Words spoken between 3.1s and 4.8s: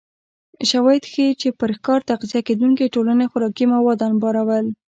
خوراکي مواد انبارول